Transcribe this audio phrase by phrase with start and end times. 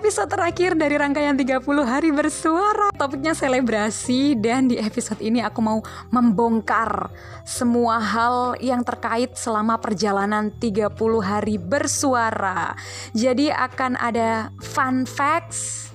[0.00, 2.88] episode terakhir dari rangkaian 30 hari bersuara.
[2.96, 7.12] Topiknya selebrasi dan di episode ini aku mau membongkar
[7.44, 10.88] Semua hal yang terkait selama perjalanan 30
[11.20, 12.72] hari bersuara.
[13.12, 15.92] Jadi akan ada fun facts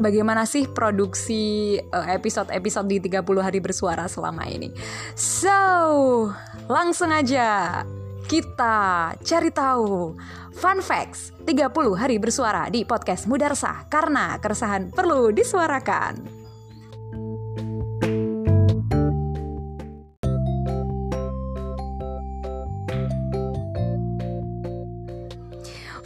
[0.00, 4.72] bagaimana sih produksi eh, episode-episode di 30 hari bersuara selama ini.
[5.12, 6.32] So,
[6.64, 7.84] langsung aja
[8.32, 10.16] kita cari tahu
[10.56, 16.40] fun facts 30 hari bersuara di podcast Mudarsah karena keresahan perlu disuarakan.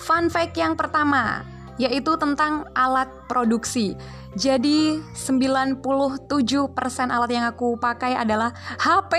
[0.03, 3.93] Fun fact yang pertama, yaitu tentang alat produksi.
[4.37, 5.81] Jadi 97%
[7.09, 9.13] alat yang aku pakai adalah HP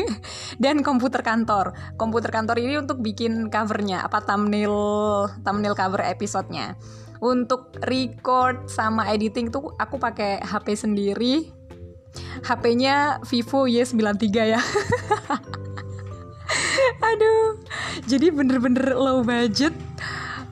[0.62, 1.74] dan komputer kantor.
[1.98, 6.78] Komputer kantor ini untuk bikin covernya, apa thumbnail thumbnail cover episodenya.
[7.18, 11.50] Untuk record sama editing tuh aku pakai HP sendiri.
[12.46, 14.62] HP-nya Vivo Y93 ya.
[17.10, 17.58] Aduh.
[18.06, 19.74] Jadi bener-bener low budget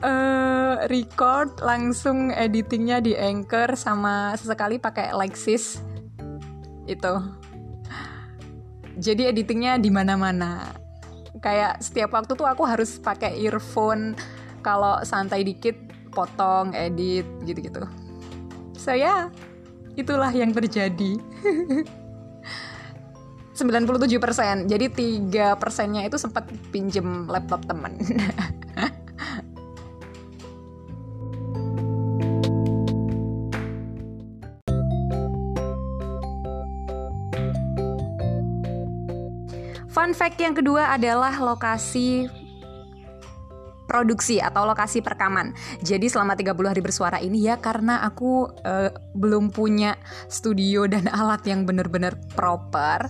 [0.03, 5.81] uh, record langsung editingnya di Anchor sama sesekali pakai Lexis
[6.91, 7.15] itu.
[8.99, 10.75] Jadi editingnya di mana-mana.
[11.43, 14.15] Kayak setiap waktu tuh aku harus pakai earphone
[14.63, 15.75] kalau santai dikit
[16.13, 17.83] potong, edit gitu-gitu.
[18.77, 19.21] So ya, yeah,
[19.97, 21.19] itulah yang terjadi.
[23.53, 24.87] 97% Jadi
[25.29, 28.01] 3 persennya itu sempat pinjem laptop temen
[40.13, 42.29] Fun fact yang kedua adalah lokasi
[43.89, 45.57] produksi atau lokasi perekaman.
[45.81, 49.97] Jadi selama 30 hari bersuara ini ya karena aku uh, belum punya
[50.29, 53.09] studio dan alat yang benar-benar proper.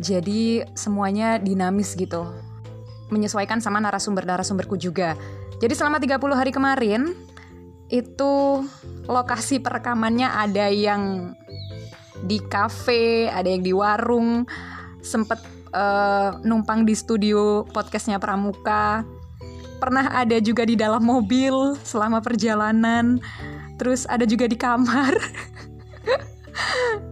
[0.00, 2.24] Jadi semuanya dinamis gitu.
[3.12, 5.20] Menyesuaikan sama narasumber-narasumberku juga.
[5.60, 7.12] Jadi selama 30 hari kemarin
[7.92, 8.64] itu
[9.04, 11.36] lokasi perekamannya ada yang
[12.24, 14.48] di kafe, ada yang di warung,
[15.04, 19.04] sempet uh, numpang di studio podcastnya Pramuka.
[19.78, 23.22] Pernah ada juga di dalam mobil selama perjalanan.
[23.78, 25.14] Terus ada juga di kamar.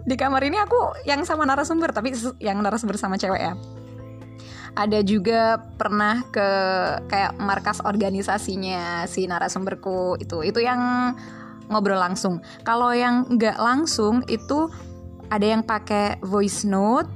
[0.07, 3.55] Di kamar ini aku yang sama narasumber tapi yang narasumber sama cewek ya.
[4.75, 6.49] Ada juga pernah ke
[7.09, 10.43] kayak markas organisasinya si narasumberku itu.
[10.47, 11.15] Itu yang
[11.71, 12.43] ngobrol langsung.
[12.63, 14.71] Kalau yang nggak langsung itu
[15.27, 17.11] ada yang pakai voice note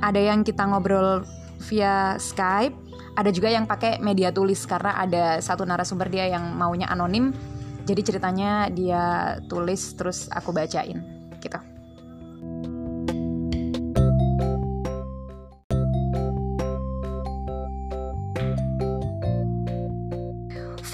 [0.00, 1.24] ada yang kita ngobrol
[1.68, 2.74] via Skype,
[3.16, 7.32] ada juga yang pakai media tulis karena ada satu narasumber dia yang maunya anonim.
[7.86, 11.00] Jadi ceritanya dia tulis terus aku bacain
[11.38, 11.75] gitu.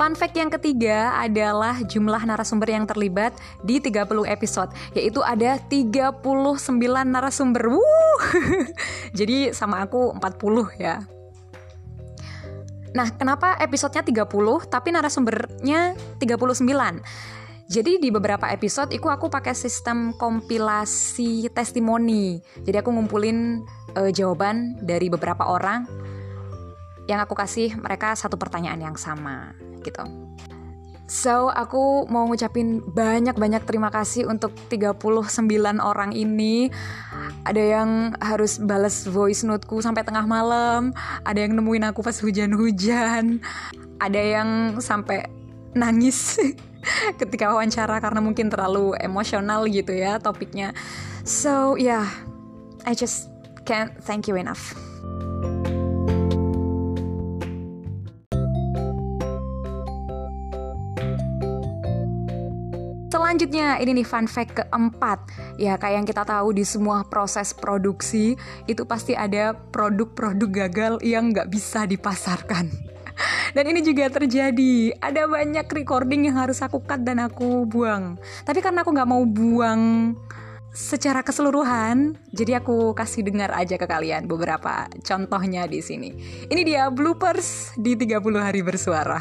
[0.02, 6.18] Fun fact yang ketiga adalah jumlah narasumber yang terlibat di 30 episode, yaitu ada 39
[7.06, 7.70] narasumber.
[9.22, 11.06] Jadi sama aku 40 ya.
[12.98, 14.26] Nah, kenapa episodenya 30
[14.66, 16.66] tapi narasumbernya 39?
[17.70, 22.42] Jadi di beberapa episode itu aku pakai sistem kompilasi testimoni.
[22.66, 23.62] Jadi aku ngumpulin
[23.94, 25.86] uh, jawaban dari beberapa orang
[27.06, 30.06] yang aku kasih mereka satu pertanyaan yang sama gitu.
[31.12, 35.36] So, aku mau ngucapin banyak-banyak terima kasih untuk 39
[35.76, 36.72] orang ini.
[37.44, 40.96] Ada yang harus balas voice noteku sampai tengah malam,
[41.28, 43.44] ada yang nemuin aku pas hujan-hujan,
[44.00, 45.28] ada yang sampai
[45.76, 46.40] nangis
[47.20, 50.72] ketika wawancara karena mungkin terlalu emosional gitu ya topiknya.
[51.28, 52.08] So, yeah,
[52.88, 53.28] I just
[53.68, 54.72] can't thank you enough.
[63.12, 65.20] Selanjutnya, ini nih fun fact keempat.
[65.60, 71.28] Ya, kayak yang kita tahu di semua proses produksi, itu pasti ada produk-produk gagal yang
[71.28, 72.72] nggak bisa dipasarkan.
[73.54, 74.96] Dan ini juga terjadi.
[74.96, 78.16] Ada banyak recording yang harus aku cut dan aku buang.
[78.48, 80.16] Tapi karena aku nggak mau buang
[80.72, 86.16] secara keseluruhan, jadi aku kasih dengar aja ke kalian beberapa contohnya di sini.
[86.48, 89.20] Ini dia bloopers di 30 hari bersuara.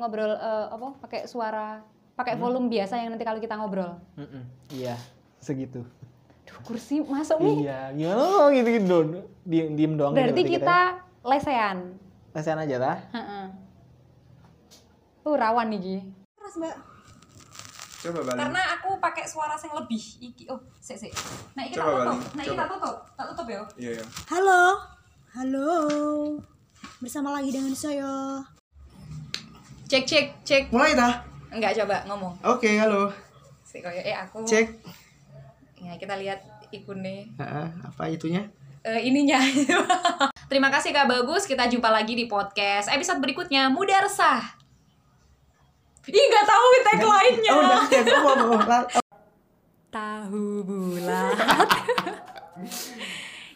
[0.00, 1.84] Ngobrol uh, apa pakai suara
[2.16, 2.40] pakai hmm.
[2.40, 4.42] volume biasa yang nanti kalau kita ngobrol Mm-mm.
[4.72, 4.96] iya
[5.38, 5.84] segitu
[6.60, 9.08] kursi masuk nih Iya, gimana lo gitu gitu dong.
[9.46, 10.12] Diem, diem doang.
[10.12, 10.78] gitu berarti berarti kita
[11.22, 11.78] lesehan
[12.30, 12.96] Lesehan aja lah.
[13.10, 13.44] Heeh.
[15.20, 15.98] tuh rawan nih Gi
[16.36, 16.76] Terus mbak.
[18.00, 18.38] Coba balik.
[18.40, 21.12] karena aku pakai suara yang lebih iki oh sik sik
[21.52, 24.04] nah iki tak tutup nah iki tak tutup tak tutup ya Iya, iya.
[24.28, 24.62] Halo.
[25.30, 25.70] Halo.
[26.98, 28.40] Bersama lagi dengan saya.
[29.90, 31.18] Cek cek cek Mulai dah.
[31.50, 33.10] enggak coba ngomong Oke, halo.
[33.60, 34.66] sik koyo eh aku Cek.
[35.76, 36.38] ya kita lihat
[36.70, 38.46] ikunnya Heeh, apa itunya?
[38.80, 39.36] eh, ininya.
[40.50, 41.44] Terima kasih Kak Bagus.
[41.44, 44.40] Kita jumpa lagi di podcast episode berikutnya Muda Resah.
[46.02, 47.50] Ih nggak tahu tagline-nya.
[47.50, 47.82] Oh, udah.
[47.86, 48.88] Ya, gua mau mau-
[49.92, 51.36] Tahu bulat.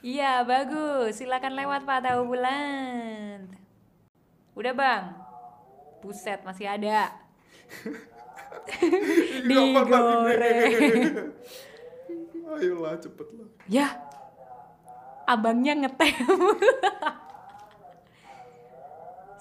[0.04, 1.16] Iya bagus.
[1.16, 3.40] Silakan lewat Pak Tahu bulat.
[4.52, 5.02] Udah bang.
[6.04, 7.08] Buset masih ada.
[9.48, 11.32] Digoreng.
[12.44, 13.48] Ayolah, cepet lah.
[13.66, 13.88] Ya,
[15.24, 16.12] abangnya ngetem.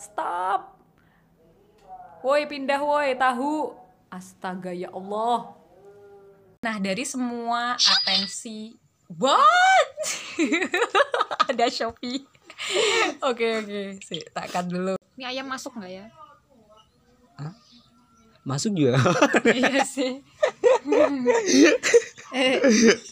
[0.08, 0.80] Stop.
[2.24, 3.76] Woi pindah woi tahu.
[4.08, 5.52] Astaga ya Allah.
[6.64, 8.72] Nah dari semua atensi
[9.20, 10.00] What?
[11.52, 12.24] Ada Shopee.
[13.20, 14.96] Oke oke, sih takkan dulu.
[15.20, 16.06] Ini ayam masuk nggak ya?
[18.44, 19.00] Masuk juga.
[19.56, 20.20] iya sih.
[22.36, 22.60] eh,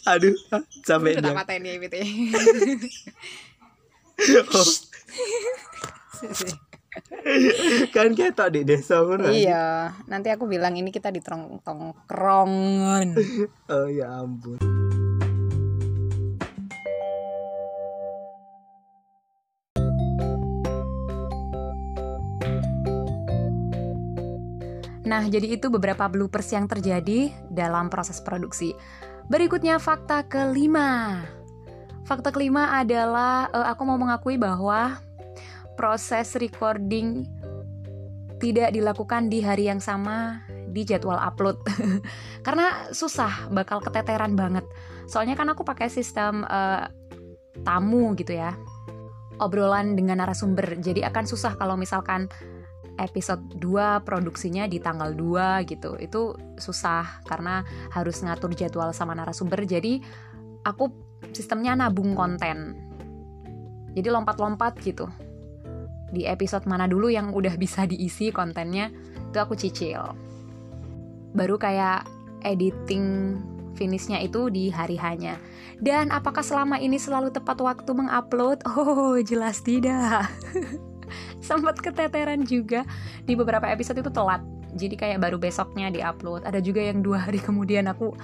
[0.03, 0.35] Aduh,
[0.83, 1.39] sampai udah tak dia.
[1.39, 1.95] paten ya BT.
[7.95, 9.31] kan ketok di desa ngono.
[9.31, 13.15] Iya, nanti aku bilang ini kita di tongkrongan.
[13.71, 14.59] Oh ya ampun.
[25.11, 28.71] Nah, jadi itu beberapa bloopers yang terjadi dalam proses produksi.
[29.27, 31.19] Berikutnya fakta kelima.
[32.07, 35.03] Fakta kelima adalah eh, aku mau mengakui bahwa
[35.75, 37.27] proses recording
[38.39, 40.39] tidak dilakukan di hari yang sama
[40.71, 41.59] di jadwal upload.
[42.47, 44.63] Karena susah, bakal keteteran banget.
[45.11, 46.87] Soalnya kan aku pakai sistem eh,
[47.67, 48.55] tamu gitu ya.
[49.43, 50.79] Obrolan dengan narasumber.
[50.79, 52.31] Jadi akan susah kalau misalkan
[52.99, 55.95] episode 2 produksinya di tanggal 2 gitu.
[55.99, 59.63] Itu susah karena harus ngatur jadwal sama narasumber.
[59.63, 60.01] Jadi
[60.65, 60.91] aku
[61.31, 62.75] sistemnya nabung konten.
[63.91, 65.07] Jadi lompat-lompat gitu.
[66.11, 68.91] Di episode mana dulu yang udah bisa diisi kontennya,
[69.31, 70.11] itu aku cicil.
[71.31, 72.03] Baru kayak
[72.43, 73.39] editing
[73.79, 75.39] finishnya itu di hari hanya.
[75.79, 78.63] Dan apakah selama ini selalu tepat waktu mengupload?
[78.71, 80.27] Oh, jelas tidak.
[81.47, 82.87] sempat keteteran juga.
[83.25, 84.41] Di beberapa episode itu telat.
[84.71, 86.47] Jadi kayak baru besoknya diupload.
[86.47, 88.15] Ada juga yang dua hari kemudian aku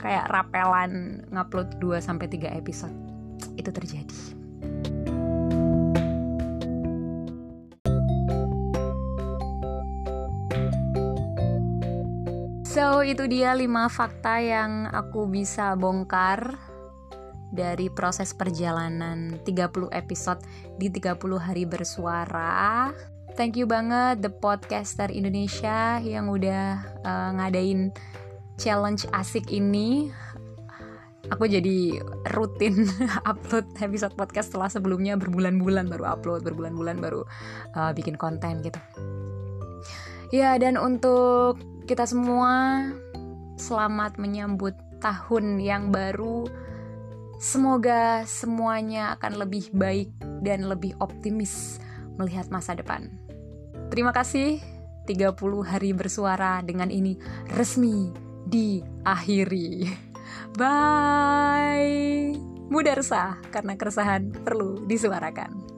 [0.00, 2.94] kayak rapelan ngupload 2 sampai 3 episode.
[3.60, 4.40] Itu terjadi.
[12.70, 16.56] So itu dia 5 fakta yang aku bisa bongkar
[17.50, 20.40] dari proses perjalanan 30 episode
[20.78, 22.94] di 30 hari bersuara.
[23.38, 27.94] Thank you banget The Podcaster Indonesia yang udah uh, ngadain
[28.58, 30.10] challenge asik ini.
[31.30, 32.02] Aku jadi
[32.34, 32.90] rutin
[33.30, 37.22] upload episode podcast setelah sebelumnya berbulan-bulan baru upload, berbulan-bulan baru
[37.78, 38.82] uh, bikin konten gitu.
[40.30, 42.86] Ya, dan untuk kita semua
[43.58, 46.46] selamat menyambut tahun yang baru.
[47.40, 50.12] Semoga semuanya akan lebih baik
[50.44, 51.80] dan lebih optimis
[52.20, 53.08] melihat masa depan.
[53.88, 54.60] Terima kasih
[55.08, 57.16] 30 hari bersuara dengan ini
[57.56, 58.12] resmi
[58.44, 59.88] diakhiri.
[60.60, 62.36] Bye.
[62.68, 65.69] Mudarsa karena keresahan perlu disuarakan.